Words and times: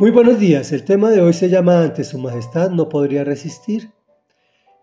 Muy 0.00 0.12
buenos 0.12 0.38
días, 0.38 0.70
el 0.70 0.84
tema 0.84 1.10
de 1.10 1.20
hoy 1.20 1.32
se 1.32 1.48
llama 1.48 1.82
Ante 1.82 2.04
Su 2.04 2.18
Majestad 2.18 2.70
no 2.70 2.88
podría 2.88 3.24
resistir 3.24 3.90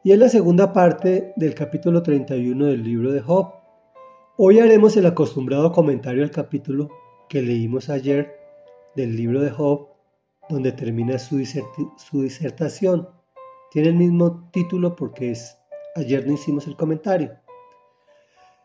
y 0.03 0.11
es 0.11 0.19
la 0.19 0.27
segunda 0.27 0.73
parte 0.73 1.31
del 1.37 1.55
capítulo 1.55 2.03
31 2.03 2.65
del 2.65 2.83
libro 2.83 3.13
de 3.13 3.21
Job. 3.21 3.53
Hoy 4.35 4.59
haremos 4.59 4.97
el 4.97 5.05
acostumbrado 5.05 5.71
comentario 5.71 6.21
al 6.21 6.31
capítulo 6.31 6.89
que 7.29 7.41
leímos 7.41 7.87
ayer 7.87 8.35
del 8.93 9.15
libro 9.15 9.41
de 9.41 9.51
Job, 9.51 9.87
donde 10.49 10.73
termina 10.73 11.17
su, 11.17 11.41
su 11.45 12.21
disertación. 12.21 13.07
Tiene 13.71 13.87
el 13.87 13.95
mismo 13.95 14.49
título 14.51 14.97
porque 14.97 15.31
es, 15.31 15.57
ayer 15.95 16.27
no 16.27 16.33
hicimos 16.33 16.67
el 16.67 16.75
comentario. 16.75 17.31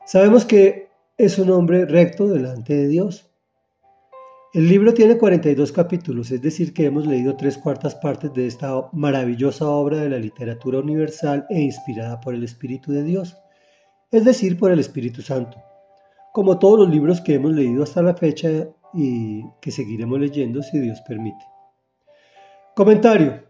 Sabemos 0.05 0.45
que 0.45 0.89
es 1.17 1.39
un 1.39 1.51
hombre 1.51 1.87
recto 1.87 2.27
delante 2.27 2.75
de 2.75 2.89
Dios 2.89 3.30
el 4.53 4.69
libro 4.69 4.93
tiene 4.93 5.17
42 5.17 5.71
capítulos, 5.71 6.33
es 6.33 6.43
decir, 6.43 6.75
que 6.75 6.85
hemos 6.85 7.07
leído 7.07 7.37
tres 7.37 7.57
cuartas 7.57 7.95
partes 7.95 8.35
de 8.35 8.49
esta 8.49 8.89
maravillosa 8.93 9.69
obra 9.69 9.99
de 9.99 10.11
la 10.11 10.19
literatura 10.19 10.81
universal 10.81 11.47
e 11.51 11.61
inspirada 11.61 12.21
por 12.21 12.35
el 12.35 12.43
Espíritu 12.43 12.91
de 12.91 13.05
Dios, 13.05 13.37
es 14.11 14.25
decir, 14.25 14.59
por 14.59 14.73
el 14.73 14.81
Espíritu 14.81 15.23
Santo, 15.23 15.57
como 16.33 16.59
todos 16.59 16.81
los 16.81 16.91
libros 16.91 17.21
que 17.21 17.35
hemos 17.35 17.53
leído 17.53 17.85
hasta 17.85 18.03
la 18.03 18.17
fecha 18.17 18.49
y 18.93 19.45
que 19.61 19.71
seguiremos 19.71 20.19
leyendo 20.19 20.65
si 20.65 20.81
Dios 20.81 21.01
permite. 21.07 21.45
Comentario. 22.75 23.45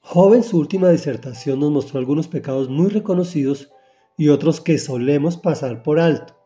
Joven, 0.00 0.42
su 0.42 0.58
última 0.58 0.90
disertación 0.90 1.58
nos 1.58 1.70
mostró 1.70 1.98
algunos 1.98 2.28
pecados 2.28 2.68
muy 2.68 2.88
reconocidos 2.88 3.72
y 4.18 4.28
otros 4.28 4.60
que 4.60 4.76
solemos 4.76 5.38
pasar 5.38 5.82
por 5.82 6.00
alto. 6.00 6.36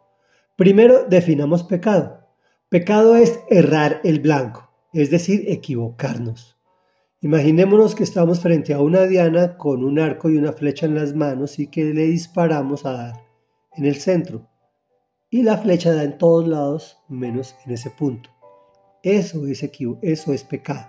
Primero, 0.57 1.05
definamos 1.09 1.65
pecado. 1.65 2.20
Pecado 2.71 3.17
es 3.17 3.41
errar 3.49 4.01
el 4.05 4.21
blanco, 4.21 4.71
es 4.93 5.11
decir, 5.11 5.43
equivocarnos. 5.49 6.57
Imaginémonos 7.21 7.97
que 7.97 8.05
estamos 8.05 8.39
frente 8.39 8.73
a 8.73 8.81
una 8.81 9.07
diana 9.07 9.59
con 9.59 9.83
un 9.83 9.99
arco 9.99 10.31
y 10.31 10.37
una 10.37 10.53
flecha 10.53 10.87
en 10.87 10.95
las 10.95 11.13
manos 11.13 11.59
y 11.59 11.67
que 11.67 11.87
le 11.87 12.03
disparamos 12.03 12.87
a 12.87 12.93
dar 12.93 13.15
en 13.73 13.87
el 13.87 13.97
centro. 13.97 14.49
Y 15.31 15.43
la 15.43 15.59
flecha 15.59 15.93
da 15.93 16.05
en 16.05 16.17
todos 16.17 16.47
lados 16.47 16.97
menos 17.09 17.57
en 17.67 17.73
ese 17.73 17.91
punto. 17.91 18.31
Eso 19.03 19.49
es, 19.49 19.69
eso 20.03 20.33
es 20.33 20.45
pecado. 20.45 20.89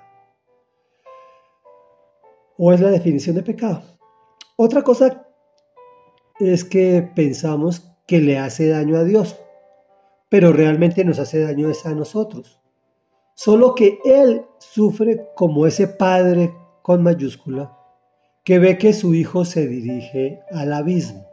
O 2.59 2.71
es 2.73 2.79
la 2.79 2.91
definición 2.91 3.35
de 3.35 3.41
pecado. 3.41 3.81
Otra 4.55 4.83
cosa 4.83 5.27
es 6.39 6.63
que 6.63 7.09
pensamos 7.15 7.91
que 8.05 8.19
le 8.19 8.37
hace 8.37 8.67
daño 8.67 8.97
a 8.97 9.03
Dios 9.03 9.35
pero 10.31 10.53
realmente 10.53 11.03
nos 11.03 11.19
hace 11.19 11.41
daño 11.41 11.69
es 11.69 11.85
a 11.85 11.93
nosotros. 11.93 12.57
Solo 13.33 13.75
que 13.75 13.99
Él 14.05 14.45
sufre 14.59 15.27
como 15.35 15.67
ese 15.67 15.89
padre 15.89 16.55
con 16.81 17.03
mayúscula 17.03 17.77
que 18.45 18.57
ve 18.57 18.77
que 18.77 18.93
su 18.93 19.13
hijo 19.13 19.43
se 19.43 19.67
dirige 19.67 20.41
al 20.49 20.71
abismo. 20.71 21.27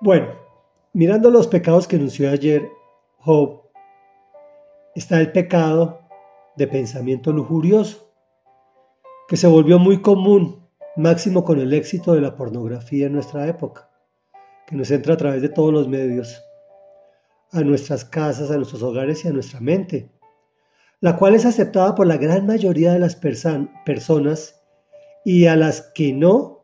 Bueno, 0.00 0.28
mirando 0.94 1.30
los 1.30 1.48
pecados 1.48 1.86
que 1.86 1.96
anunció 1.96 2.30
ayer 2.30 2.66
Job, 3.18 3.60
está 4.94 5.20
el 5.20 5.32
pecado 5.32 6.00
de 6.56 6.66
pensamiento 6.66 7.30
lujurioso, 7.30 8.10
que 9.28 9.36
se 9.36 9.48
volvió 9.48 9.78
muy 9.78 10.00
común, 10.00 10.66
máximo 10.96 11.44
con 11.44 11.60
el 11.60 11.74
éxito 11.74 12.14
de 12.14 12.22
la 12.22 12.36
pornografía 12.36 13.06
en 13.06 13.12
nuestra 13.12 13.46
época, 13.46 13.90
que 14.66 14.76
nos 14.76 14.90
entra 14.90 15.12
a 15.12 15.18
través 15.18 15.42
de 15.42 15.50
todos 15.50 15.74
los 15.74 15.88
medios 15.88 16.42
a 17.52 17.60
nuestras 17.60 18.04
casas, 18.04 18.50
a 18.50 18.56
nuestros 18.56 18.82
hogares 18.82 19.24
y 19.24 19.28
a 19.28 19.32
nuestra 19.32 19.60
mente, 19.60 20.10
la 21.00 21.16
cual 21.16 21.34
es 21.34 21.44
aceptada 21.44 21.94
por 21.94 22.06
la 22.06 22.16
gran 22.16 22.46
mayoría 22.46 22.92
de 22.92 22.98
las 22.98 23.16
personas 23.16 24.62
y 25.24 25.46
a 25.46 25.56
las 25.56 25.92
que 25.94 26.12
no 26.12 26.62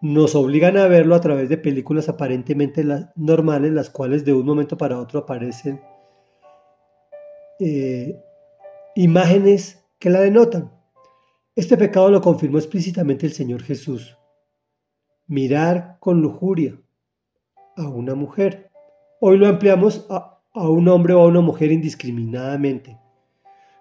nos 0.00 0.34
obligan 0.34 0.76
a 0.76 0.86
verlo 0.88 1.14
a 1.14 1.20
través 1.20 1.48
de 1.48 1.58
películas 1.58 2.08
aparentemente 2.08 2.84
normales, 3.14 3.72
las 3.72 3.90
cuales 3.90 4.24
de 4.24 4.32
un 4.32 4.46
momento 4.46 4.76
para 4.76 4.98
otro 4.98 5.20
aparecen 5.20 5.80
eh, 7.58 8.22
imágenes 8.94 9.84
que 9.98 10.10
la 10.10 10.20
denotan. 10.20 10.72
Este 11.54 11.76
pecado 11.76 12.10
lo 12.10 12.20
confirmó 12.20 12.58
explícitamente 12.58 13.26
el 13.26 13.32
Señor 13.32 13.62
Jesús. 13.62 14.18
Mirar 15.26 15.96
con 16.00 16.20
lujuria 16.20 16.78
a 17.76 17.88
una 17.88 18.14
mujer. 18.14 18.65
Hoy 19.18 19.38
lo 19.38 19.46
ampliamos 19.46 20.06
a, 20.10 20.42
un 20.54 20.88
hombre 20.88 21.14
o 21.14 21.22
a 21.22 21.26
una 21.26 21.40
mujer 21.40 21.72
indiscriminadamente. 21.72 22.98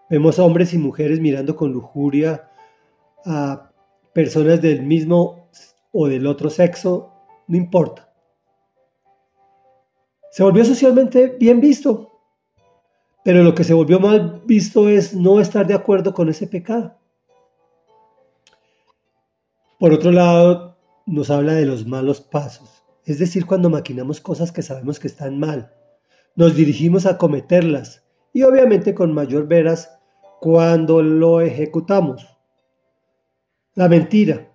Vemos 0.09 0.39
hombres 0.39 0.73
y 0.73 0.77
mujeres 0.77 1.19
mirando 1.19 1.55
con 1.55 1.73
lujuria 1.73 2.49
a 3.25 3.71
personas 4.13 4.61
del 4.61 4.83
mismo 4.83 5.49
o 5.91 6.07
del 6.07 6.25
otro 6.27 6.49
sexo, 6.49 7.11
no 7.47 7.57
importa. 7.57 8.13
Se 10.31 10.43
volvió 10.43 10.63
socialmente 10.63 11.35
bien 11.37 11.59
visto, 11.59 12.11
pero 13.23 13.43
lo 13.43 13.53
que 13.53 13.63
se 13.65 13.73
volvió 13.73 13.99
mal 13.99 14.41
visto 14.45 14.87
es 14.87 15.13
no 15.13 15.41
estar 15.41 15.67
de 15.67 15.73
acuerdo 15.73 16.13
con 16.13 16.29
ese 16.29 16.47
pecado. 16.47 16.97
Por 19.79 19.91
otro 19.91 20.11
lado, 20.11 20.77
nos 21.05 21.29
habla 21.29 21.53
de 21.53 21.65
los 21.65 21.85
malos 21.85 22.21
pasos 22.21 22.84
es 23.05 23.19
decir, 23.19 23.45
cuando 23.45 23.69
maquinamos 23.69 24.19
cosas 24.19 24.51
que 24.51 24.61
sabemos 24.61 24.99
que 24.99 25.07
están 25.07 25.39
mal. 25.39 25.71
Nos 26.35 26.55
dirigimos 26.55 27.05
a 27.05 27.17
cometerlas 27.17 28.03
y 28.33 28.43
obviamente 28.43 28.93
con 28.93 29.13
mayor 29.13 29.47
veras 29.47 29.99
cuando 30.41 31.01
lo 31.01 31.41
ejecutamos. 31.41 32.27
La 33.75 33.87
mentira 33.87 34.51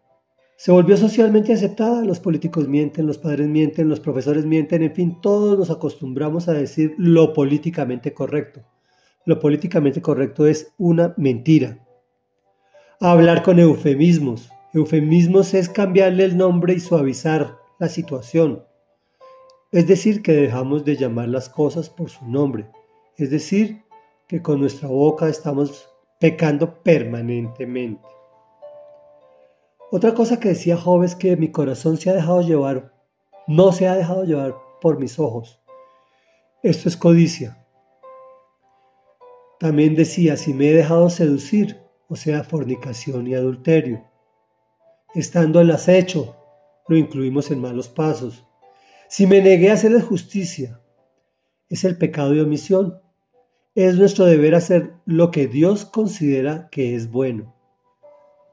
se 0.57 0.73
volvió 0.73 0.97
socialmente 0.99 1.55
aceptada, 1.55 2.05
los 2.05 2.21
políticos 2.21 2.69
mienten, 2.69 3.07
los 3.07 3.17
padres 3.17 3.49
mienten, 3.49 3.89
los 3.89 4.01
profesores 4.01 4.45
mienten, 4.45 4.83
en 4.83 4.95
fin, 4.95 5.21
todos 5.23 5.59
nos 5.59 5.71
acostumbramos 5.71 6.49
a 6.49 6.53
decir 6.53 6.95
lo 6.99 7.33
políticamente 7.33 8.13
correcto. 8.13 8.61
Lo 9.25 9.39
políticamente 9.39 10.03
correcto 10.03 10.47
es 10.47 10.75
una 10.77 11.15
mentira. 11.17 11.87
hablar 13.01 13.43
con 13.43 13.59
eufemismos. 13.59 14.51
Eufemismos 14.75 15.55
es 15.55 15.71
cambiarle 15.71 16.25
el 16.25 16.37
nombre 16.37 16.75
y 16.75 16.81
suavizar 16.81 17.60
la 17.81 17.89
situación. 17.89 18.65
Es 19.73 19.89
decir, 19.89 20.23
que 20.23 20.33
dejamos 20.33 20.85
de 20.85 20.97
llamar 20.97 21.29
las 21.29 21.49
cosas 21.49 21.89
por 21.89 22.11
su 22.11 22.25
nombre. 22.27 22.71
Es 23.17 23.31
decir, 23.31 23.83
que 24.29 24.43
con 24.43 24.61
nuestra 24.61 24.89
boca 24.89 25.29
estamos 25.29 25.89
pecando 26.21 26.83
permanentemente. 26.83 28.07
Otra 29.91 30.15
cosa 30.15 30.39
que 30.39 30.51
decía 30.51 30.77
Job 30.77 31.03
es 31.03 31.17
que 31.17 31.37
mi 31.37 31.51
corazón 31.51 31.97
se 31.97 32.11
ha 32.11 32.15
dejado 32.15 32.43
llevar, 32.43 32.93
no 33.49 33.73
se 33.73 33.89
ha 33.89 33.97
dejado 33.97 34.25
llevar 34.25 34.55
por 34.81 35.01
mis 35.01 35.19
ojos. 35.19 35.59
Esto 36.63 36.89
es 36.89 36.97
codicia. 36.97 37.67
También 39.59 39.95
decía, 39.95 40.37
si 40.37 40.53
me 40.53 40.69
he 40.69 40.75
dejado 40.75 41.09
seducir, 41.09 41.81
o 42.09 42.17
sea, 42.17 42.45
fornicación 42.45 43.27
y 43.27 43.35
adulterio, 43.35 44.05
estando 45.15 45.61
el 45.61 45.71
acecho, 45.71 46.37
lo 46.91 46.97
incluimos 46.97 47.53
en 47.53 47.61
malos 47.61 47.89
pasos. 47.89 48.45
Si 49.09 49.25
me 49.25 49.41
negué 49.41 49.71
a 49.71 49.75
hacerles 49.75 50.03
justicia, 50.03 50.81
es 51.69 51.85
el 51.85 51.97
pecado 51.97 52.33
de 52.33 52.43
omisión. 52.43 53.01
Es 53.77 53.97
nuestro 53.97 54.25
deber 54.25 54.57
hacer 54.57 54.95
lo 55.07 55.31
que 55.31 55.47
Dios 55.47 55.85
considera 55.85 56.69
que 56.73 56.97
es 56.97 57.09
bueno 57.09 57.55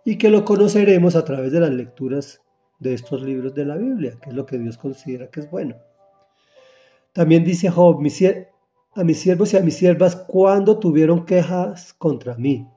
y 0.05 0.19
que 0.19 0.29
lo 0.29 0.45
conoceremos 0.45 1.15
a 1.15 1.25
través 1.25 1.51
de 1.51 1.61
las 1.61 1.71
lecturas 1.71 2.41
de 2.77 2.93
estos 2.93 3.23
libros 3.23 3.55
de 3.55 3.65
la 3.65 3.75
Biblia, 3.75 4.19
que 4.21 4.29
es 4.29 4.35
lo 4.35 4.45
que 4.45 4.59
Dios 4.59 4.77
considera 4.77 5.31
que 5.31 5.39
es 5.39 5.49
bueno. 5.49 5.75
También 7.13 7.43
dice 7.43 7.71
Job, 7.71 7.97
a 7.97 9.03
mis 9.03 9.19
siervos 9.19 9.53
y 9.53 9.57
a 9.57 9.61
mis 9.61 9.75
siervas 9.75 10.15
cuando 10.15 10.77
tuvieron 10.77 11.25
quejas 11.25 11.93
contra 11.93 12.35
mí. 12.35 12.67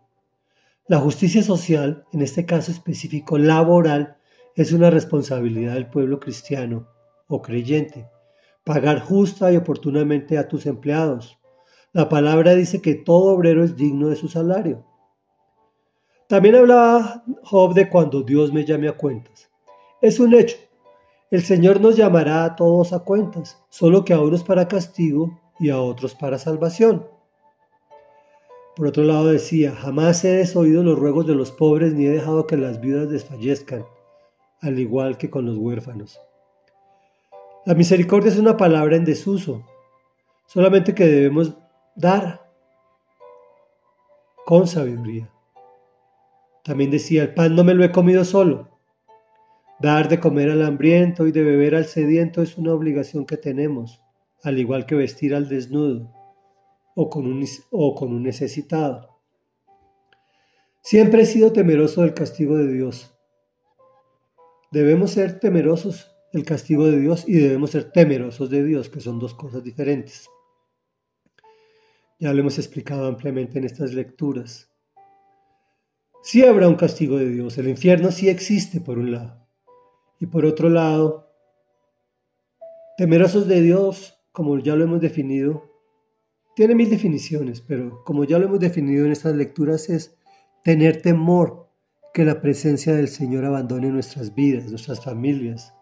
La 0.87 1.01
justicia 1.01 1.43
social, 1.43 2.07
en 2.15 2.23
este 2.23 2.47
caso 2.47 2.73
específico 2.73 3.37
laboral, 3.37 4.17
es 4.57 4.73
una 4.73 4.91
responsabilidad 4.91 5.75
del 5.75 5.89
pueblo 5.89 6.21
cristiano 6.21 6.89
o 7.29 7.41
creyente. 7.41 8.09
Pagar 8.65 9.01
justa 9.01 9.53
y 9.53 9.57
oportunamente 9.57 10.39
a 10.39 10.49
tus 10.49 10.67
empleados. 10.67 11.39
La 11.93 12.09
palabra 12.09 12.55
dice 12.55 12.83
que 12.83 12.95
todo 12.95 13.35
obrero 13.35 13.65
es 13.65 13.77
digno 13.77 14.09
de 14.09 14.17
su 14.17 14.29
salario. 14.29 14.85
También 16.29 16.57
hablaba 16.57 17.25
Job 17.43 17.75
de 17.75 17.89
cuando 17.89 18.23
Dios 18.23 18.53
me 18.53 18.65
llame 18.65 18.89
a 18.89 18.97
cuentas. 18.97 19.51
Es 20.01 20.21
un 20.21 20.35
hecho. 20.35 20.57
El 21.31 21.43
Señor 21.43 21.81
nos 21.81 21.97
llamará 21.97 22.45
a 22.45 22.57
todos 22.57 22.93
a 22.93 23.01
cuentas, 23.01 23.63
solo 23.69 24.05
que 24.05 24.13
a 24.13 24.21
unos 24.21 24.43
para 24.45 24.69
castigo 24.69 25.41
y 25.59 25.71
a 25.71 25.81
otros 25.81 26.15
para 26.15 26.39
salvación. 26.39 27.07
Por 28.77 28.89
otro 28.89 29.05
lado 29.05 29.27
decía, 29.27 29.73
jamás 29.75 30.25
he 30.25 30.37
desoído 30.37 30.83
los 30.83 30.99
ruegos 30.99 31.27
de 31.27 31.35
los 31.35 31.51
pobres 31.51 31.95
ni 31.95 32.07
he 32.07 32.11
dejado 32.11 32.47
que 32.47 32.57
las 32.57 32.81
viudas 32.81 33.11
desfallezcan 33.11 33.85
al 34.61 34.79
igual 34.79 35.19
que 35.19 35.31
con 35.31 35.47
los 35.47 35.57
huérfanos. 35.57 36.21
La 37.67 37.75
misericordia 37.75 38.31
es 38.31 38.39
una 38.39 38.57
palabra 38.57 38.97
en 38.97 39.05
desuso, 39.05 39.65
solamente 40.47 40.95
que 40.95 41.07
debemos 41.07 41.57
dar 41.95 42.51
con 44.45 44.67
sabiduría. 44.67 45.31
También 46.65 46.91
decía, 46.91 47.23
el 47.23 47.35
pan 47.35 47.55
no 47.55 47.65
me 47.65 47.75
lo 47.75 47.85
he 47.85 47.93
comido 47.93 48.25
solo. 48.25 48.69
Dar 49.79 50.09
de 50.09 50.21
comer 50.21 50.51
al 50.51 50.63
hambriento 50.63 51.27
y 51.27 51.33
de 51.33 51.43
beber 51.43 51.75
al 51.75 51.87
sediento 51.87 52.43
es 52.43 52.59
una 52.59 52.75
obligación 52.75 53.25
que 53.25 53.37
tenemos, 53.37 54.03
al 54.43 54.59
igual 54.59 54.85
que 54.87 54.95
vestir 54.95 55.35
al 55.35 55.49
desnudo 55.49 56.13
o 56.95 57.09
con 57.09 57.27
un, 57.27 57.45
o 57.71 57.95
con 57.95 58.13
un 58.13 58.23
necesitado. 58.23 59.21
Siempre 60.83 61.23
he 61.23 61.27
sido 61.27 61.53
temeroso 61.53 62.03
del 62.03 62.15
castigo 62.15 62.57
de 62.57 62.73
Dios. 62.73 63.15
Debemos 64.71 65.13
ser 65.13 65.41
temerosos 65.41 66.13
del 66.33 66.45
castigo 66.45 66.87
de 66.87 67.01
Dios 67.01 67.25
y 67.27 67.35
debemos 67.35 67.71
ser 67.71 67.91
temerosos 67.91 68.51
de 68.51 68.63
Dios, 68.63 68.89
que 68.89 69.01
son 69.01 69.19
dos 69.19 69.35
cosas 69.35 69.65
diferentes. 69.65 70.29
Ya 72.21 72.33
lo 72.33 72.41
hemos 72.41 72.59
explicado 72.59 73.07
ampliamente 73.07 73.59
en 73.59 73.65
estas 73.65 73.95
lecturas. 73.95 74.71
Sí 76.23 76.45
habrá 76.45 76.69
un 76.69 76.77
castigo 76.77 77.17
de 77.17 77.31
Dios, 77.31 77.59
el 77.59 77.69
infierno 77.69 78.13
sí 78.13 78.29
existe 78.29 78.81
por 78.81 78.99
un 78.99 79.11
lado. 79.11 79.49
Y 80.21 80.27
por 80.27 80.45
otro 80.45 80.69
lado, 80.69 81.33
temerosos 82.97 83.49
de 83.49 83.63
Dios, 83.63 84.23
como 84.31 84.59
ya 84.59 84.77
lo 84.77 84.85
hemos 84.85 85.01
definido, 85.01 85.65
tiene 86.55 86.75
mil 86.75 86.91
definiciones, 86.91 87.61
pero 87.61 88.05
como 88.05 88.25
ya 88.25 88.39
lo 88.39 88.45
hemos 88.45 88.61
definido 88.61 89.07
en 89.07 89.13
estas 89.13 89.35
lecturas 89.35 89.89
es 89.89 90.17
tener 90.63 91.01
temor 91.01 91.70
que 92.13 92.25
la 92.25 92.41
presencia 92.41 92.95
del 92.95 93.09
Señor 93.09 93.45
abandone 93.45 93.89
nuestras 93.89 94.35
vidas, 94.35 94.67
nuestras 94.71 95.03
familias, 95.03 95.75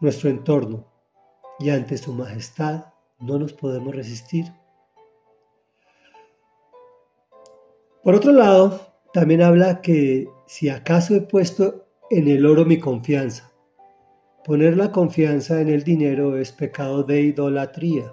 nuestro 0.00 0.30
entorno, 0.30 0.86
y 1.58 1.70
ante 1.70 1.98
su 1.98 2.12
majestad 2.12 2.86
no 3.20 3.38
nos 3.38 3.52
podemos 3.52 3.94
resistir. 3.94 4.46
Por 8.02 8.14
otro 8.14 8.32
lado, 8.32 8.80
también 9.12 9.42
habla 9.42 9.80
que 9.80 10.28
si 10.46 10.68
acaso 10.68 11.14
he 11.14 11.20
puesto 11.20 11.86
en 12.10 12.28
el 12.28 12.44
oro 12.44 12.64
mi 12.64 12.78
confianza, 12.78 13.52
poner 14.44 14.76
la 14.76 14.92
confianza 14.92 15.60
en 15.60 15.68
el 15.68 15.84
dinero 15.84 16.36
es 16.36 16.52
pecado 16.52 17.02
de 17.02 17.22
idolatría. 17.22 18.12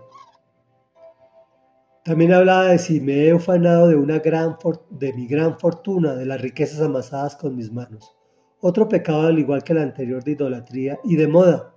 También 2.03 2.33
hablaba 2.33 2.67
de 2.67 2.79
si 2.79 2.99
me 2.99 3.25
he 3.25 3.33
ufanado 3.33 3.87
de, 3.87 3.95
una 3.95 4.19
gran 4.19 4.57
de 4.89 5.13
mi 5.13 5.27
gran 5.27 5.59
fortuna, 5.59 6.15
de 6.15 6.25
las 6.25 6.41
riquezas 6.41 6.81
amasadas 6.81 7.35
con 7.35 7.55
mis 7.55 7.71
manos. 7.71 8.15
Otro 8.59 8.87
pecado 8.87 9.27
al 9.27 9.39
igual 9.39 9.63
que 9.63 9.73
el 9.73 9.79
anterior 9.79 10.23
de 10.23 10.31
idolatría 10.31 10.99
y 11.03 11.15
de 11.15 11.27
moda. 11.27 11.75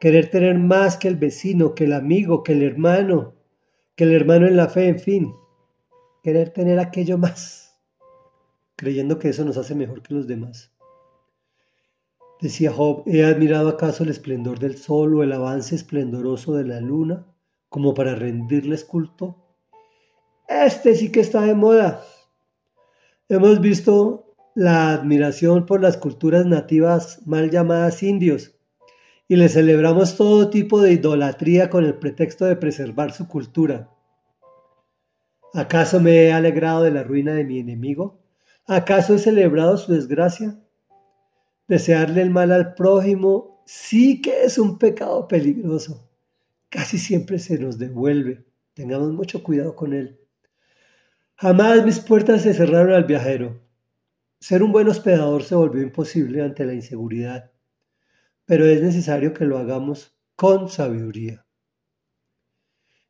Querer 0.00 0.30
tener 0.30 0.58
más 0.58 0.96
que 0.96 1.08
el 1.08 1.16
vecino, 1.16 1.74
que 1.74 1.84
el 1.84 1.92
amigo, 1.92 2.42
que 2.42 2.52
el 2.52 2.62
hermano, 2.62 3.34
que 3.94 4.04
el 4.04 4.14
hermano 4.14 4.46
en 4.46 4.56
la 4.56 4.68
fe, 4.68 4.88
en 4.88 4.98
fin. 4.98 5.34
Querer 6.22 6.50
tener 6.50 6.78
aquello 6.78 7.18
más 7.18 7.66
creyendo 8.76 9.18
que 9.18 9.30
eso 9.30 9.44
nos 9.44 9.56
hace 9.56 9.74
mejor 9.74 10.02
que 10.02 10.14
los 10.14 10.26
demás. 10.26 10.72
Decía 12.40 12.70
Job, 12.70 13.02
¿he 13.06 13.24
admirado 13.24 13.70
acaso 13.70 14.04
el 14.04 14.10
esplendor 14.10 14.58
del 14.58 14.76
sol 14.76 15.16
o 15.16 15.22
el 15.22 15.32
avance 15.32 15.74
esplendoroso 15.74 16.54
de 16.54 16.64
la 16.64 16.80
luna 16.80 17.26
como 17.70 17.94
para 17.94 18.14
rendirles 18.14 18.84
culto? 18.84 19.45
Este 20.48 20.94
sí 20.94 21.10
que 21.10 21.20
está 21.20 21.40
de 21.42 21.54
moda. 21.54 22.04
Hemos 23.28 23.60
visto 23.60 24.36
la 24.54 24.92
admiración 24.92 25.66
por 25.66 25.82
las 25.82 25.96
culturas 25.96 26.46
nativas 26.46 27.20
mal 27.26 27.50
llamadas 27.50 28.02
indios 28.02 28.54
y 29.28 29.36
le 29.36 29.48
celebramos 29.48 30.16
todo 30.16 30.50
tipo 30.50 30.80
de 30.80 30.92
idolatría 30.92 31.68
con 31.68 31.84
el 31.84 31.94
pretexto 31.94 32.44
de 32.44 32.54
preservar 32.54 33.12
su 33.12 33.26
cultura. 33.26 33.90
¿Acaso 35.52 36.00
me 36.00 36.24
he 36.24 36.32
alegrado 36.32 36.84
de 36.84 36.92
la 36.92 37.02
ruina 37.02 37.34
de 37.34 37.44
mi 37.44 37.58
enemigo? 37.58 38.20
¿Acaso 38.66 39.14
he 39.14 39.18
celebrado 39.18 39.76
su 39.76 39.92
desgracia? 39.92 40.60
Desearle 41.66 42.22
el 42.22 42.30
mal 42.30 42.52
al 42.52 42.74
prójimo 42.74 43.62
sí 43.66 44.22
que 44.22 44.44
es 44.44 44.58
un 44.58 44.78
pecado 44.78 45.26
peligroso. 45.26 46.08
Casi 46.68 46.98
siempre 46.98 47.40
se 47.40 47.58
nos 47.58 47.78
devuelve. 47.78 48.44
Tengamos 48.74 49.12
mucho 49.12 49.42
cuidado 49.42 49.74
con 49.74 49.92
él. 49.92 50.20
Jamás 51.36 51.84
mis 51.84 52.00
puertas 52.00 52.42
se 52.42 52.54
cerraron 52.54 52.94
al 52.94 53.04
viajero. 53.04 53.60
Ser 54.40 54.62
un 54.62 54.72
buen 54.72 54.88
hospedador 54.88 55.42
se 55.42 55.54
volvió 55.54 55.82
imposible 55.82 56.42
ante 56.42 56.64
la 56.64 56.74
inseguridad, 56.74 57.52
pero 58.44 58.66
es 58.66 58.82
necesario 58.82 59.32
que 59.32 59.44
lo 59.44 59.58
hagamos 59.58 60.16
con 60.34 60.68
sabiduría 60.68 61.46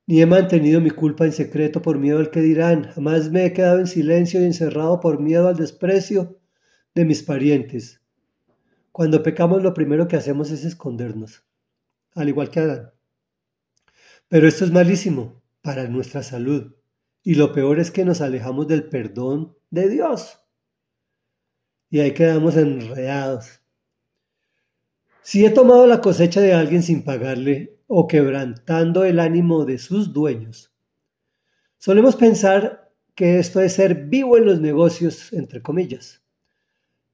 ni 0.06 0.22
he 0.22 0.26
mantenido 0.26 0.80
mi 0.80 0.90
culpa 0.90 1.24
en 1.24 1.32
secreto 1.32 1.82
por 1.82 1.98
miedo 1.98 2.18
al 2.18 2.30
que 2.30 2.40
dirán, 2.40 2.84
jamás 2.92 3.30
me 3.30 3.44
he 3.44 3.52
quedado 3.52 3.80
en 3.80 3.88
silencio 3.88 4.40
y 4.40 4.44
encerrado 4.44 5.00
por 5.00 5.20
miedo 5.20 5.48
al 5.48 5.56
desprecio 5.56 6.38
de 6.94 7.04
mis 7.04 7.22
parientes. 7.22 8.00
Cuando 8.92 9.22
pecamos 9.22 9.62
lo 9.62 9.74
primero 9.74 10.06
que 10.06 10.16
hacemos 10.16 10.50
es 10.50 10.64
escondernos, 10.64 11.44
al 12.14 12.28
igual 12.28 12.50
que 12.50 12.60
Adán. 12.60 12.92
Pero 14.28 14.46
esto 14.46 14.64
es 14.64 14.70
malísimo 14.70 15.42
para 15.60 15.88
nuestra 15.88 16.22
salud 16.22 16.74
y 17.26 17.34
lo 17.34 17.52
peor 17.52 17.80
es 17.80 17.90
que 17.90 18.04
nos 18.04 18.20
alejamos 18.20 18.68
del 18.68 18.88
perdón 18.88 19.56
de 19.70 19.88
Dios. 19.88 20.38
Y 21.90 21.98
ahí 21.98 22.12
quedamos 22.12 22.56
enredados. 22.56 23.60
Si 25.22 25.44
he 25.44 25.50
tomado 25.50 25.88
la 25.88 26.00
cosecha 26.00 26.40
de 26.40 26.54
alguien 26.54 26.84
sin 26.84 27.02
pagarle, 27.02 27.80
o 27.88 28.06
quebrantando 28.06 29.04
el 29.04 29.18
ánimo 29.18 29.64
de 29.64 29.78
sus 29.78 30.12
dueños. 30.12 30.72
Solemos 31.78 32.14
pensar 32.14 32.92
que 33.16 33.40
esto 33.40 33.60
es 33.60 33.72
ser 33.72 34.06
vivo 34.06 34.36
en 34.36 34.46
los 34.46 34.60
negocios, 34.60 35.32
entre 35.32 35.62
comillas. 35.62 36.22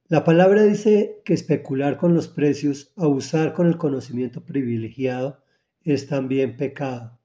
La 0.09 0.23
palabra 0.23 0.61
dice 0.61 1.23
que 1.25 1.33
especular 1.33 1.97
con 1.97 2.13
los 2.13 2.27
precios, 2.27 2.93
abusar 2.97 3.53
con 3.53 3.65
el 3.65 3.77
conocimiento 3.77 4.45
privilegiado, 4.45 5.43
es 5.81 6.05
también 6.05 6.55
pecado. 6.55 7.19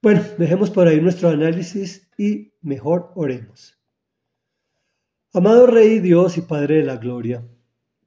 Bueno, 0.00 0.22
dejemos 0.38 0.70
por 0.70 0.86
ahí 0.86 1.00
nuestro 1.00 1.28
análisis 1.28 2.08
y 2.16 2.52
mejor 2.60 3.10
oremos. 3.16 3.76
Amado 5.32 5.66
Rey 5.66 5.98
Dios 5.98 6.38
y 6.38 6.42
Padre 6.42 6.76
de 6.76 6.84
la 6.84 6.98
Gloria, 6.98 7.44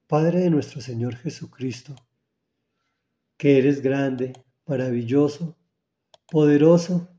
Padre 0.08 0.40
de 0.40 0.50
nuestro 0.50 0.80
Señor 0.80 1.18
Jesucristo, 1.18 1.94
que 3.36 3.58
eres 3.58 3.82
grande, 3.82 4.32
maravilloso, 4.66 5.58
poderoso, 6.32 7.10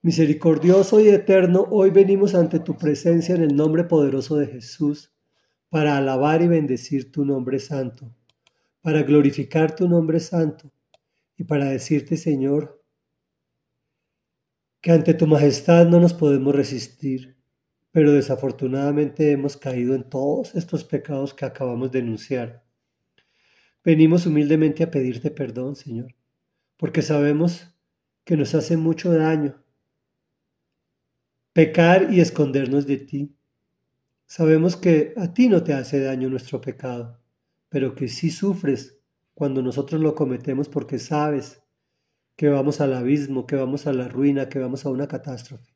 misericordioso 0.00 1.00
y 1.00 1.08
eterno, 1.08 1.66
hoy 1.68 1.90
venimos 1.90 2.36
ante 2.36 2.60
tu 2.60 2.78
presencia 2.78 3.34
en 3.34 3.42
el 3.42 3.56
nombre 3.56 3.82
poderoso 3.82 4.36
de 4.36 4.46
Jesús 4.46 5.12
para 5.70 5.96
alabar 5.96 6.40
y 6.40 6.46
bendecir 6.46 7.10
tu 7.10 7.24
nombre 7.24 7.58
santo, 7.58 8.14
para 8.80 9.02
glorificar 9.02 9.74
tu 9.74 9.88
nombre 9.88 10.20
santo 10.20 10.70
y 11.36 11.42
para 11.42 11.64
decirte, 11.64 12.16
Señor, 12.16 12.81
que 14.82 14.90
ante 14.90 15.14
tu 15.14 15.28
majestad 15.28 15.86
no 15.86 16.00
nos 16.00 16.12
podemos 16.12 16.54
resistir, 16.54 17.36
pero 17.92 18.12
desafortunadamente 18.12 19.30
hemos 19.30 19.56
caído 19.56 19.94
en 19.94 20.02
todos 20.02 20.56
estos 20.56 20.82
pecados 20.82 21.32
que 21.32 21.44
acabamos 21.44 21.92
de 21.92 22.00
enunciar. 22.00 22.64
Venimos 23.84 24.26
humildemente 24.26 24.82
a 24.82 24.90
pedirte 24.90 25.30
perdón, 25.30 25.76
Señor, 25.76 26.14
porque 26.76 27.00
sabemos 27.00 27.72
que 28.24 28.36
nos 28.36 28.54
hace 28.56 28.76
mucho 28.76 29.12
daño 29.12 29.62
pecar 31.52 32.12
y 32.12 32.20
escondernos 32.20 32.86
de 32.86 32.96
ti. 32.96 33.36
Sabemos 34.26 34.76
que 34.76 35.14
a 35.16 35.32
ti 35.32 35.48
no 35.48 35.62
te 35.62 35.74
hace 35.74 36.00
daño 36.00 36.28
nuestro 36.28 36.60
pecado, 36.60 37.20
pero 37.68 37.94
que 37.94 38.08
sí 38.08 38.30
sufres 38.30 38.98
cuando 39.34 39.62
nosotros 39.62 40.00
lo 40.00 40.14
cometemos 40.14 40.68
porque 40.68 40.98
sabes 40.98 41.61
que 42.42 42.48
vamos 42.48 42.80
al 42.80 42.92
abismo, 42.92 43.46
que 43.46 43.54
vamos 43.54 43.86
a 43.86 43.92
la 43.92 44.08
ruina, 44.08 44.48
que 44.48 44.58
vamos 44.58 44.84
a 44.84 44.90
una 44.90 45.06
catástrofe. 45.06 45.72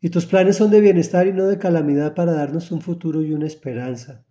Y 0.00 0.10
tus 0.10 0.24
planes 0.24 0.54
son 0.54 0.70
de 0.70 0.80
bienestar 0.80 1.26
y 1.26 1.32
no 1.32 1.48
de 1.48 1.58
calamidad 1.58 2.14
para 2.14 2.30
darnos 2.30 2.70
un 2.70 2.80
futuro 2.80 3.22
y 3.22 3.32
una 3.32 3.48
esperanza. 3.48 4.24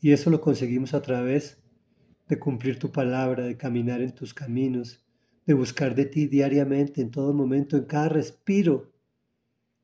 Y 0.00 0.12
eso 0.12 0.30
lo 0.30 0.40
conseguimos 0.40 0.94
a 0.94 1.02
través 1.02 1.62
de 2.26 2.38
cumplir 2.38 2.78
tu 2.78 2.90
palabra, 2.90 3.44
de 3.44 3.58
caminar 3.58 4.00
en 4.00 4.14
tus 4.14 4.32
caminos, 4.32 5.04
de 5.44 5.52
buscar 5.52 5.94
de 5.94 6.06
ti 6.06 6.26
diariamente, 6.26 7.02
en 7.02 7.10
todo 7.10 7.34
momento, 7.34 7.76
en 7.76 7.84
cada 7.84 8.08
respiro, 8.08 8.90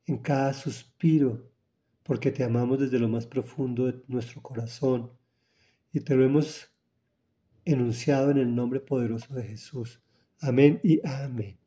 en 0.06 0.16
cada 0.16 0.54
suspiro, 0.54 1.50
porque 2.02 2.30
te 2.30 2.44
amamos 2.44 2.80
desde 2.80 2.98
lo 2.98 3.10
más 3.10 3.26
profundo 3.26 3.88
de 3.92 4.02
nuestro 4.08 4.40
corazón 4.40 5.10
y 5.92 6.00
te 6.00 6.16
lo 6.16 6.24
hemos 6.24 6.70
enunciado 7.66 8.30
en 8.30 8.38
el 8.38 8.54
nombre 8.54 8.80
poderoso 8.80 9.34
de 9.34 9.42
Jesús. 9.42 10.00
Amén 10.46 10.78
y 10.82 11.00
amén. 11.06 11.63